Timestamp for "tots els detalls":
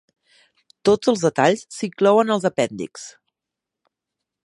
0.89-1.63